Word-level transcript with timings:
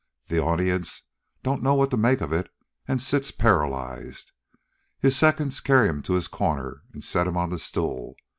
The 0.29 0.41
audience 0.41 1.03
don't 1.43 1.61
know 1.61 1.75
what 1.75 1.91
to 1.91 1.95
make 1.97 2.21
of 2.21 2.33
it 2.33 2.49
an' 2.87 2.97
sits 2.97 3.29
paralyzed. 3.29 4.31
His 4.97 5.15
seconds 5.15 5.59
carry 5.59 5.89
'm 5.89 6.01
to 6.01 6.13
his 6.15 6.27
corner 6.27 6.81
an' 6.91 7.03
set 7.03 7.27
'm 7.27 7.37
on 7.37 7.51
the 7.51 7.59
stool. 7.59 8.15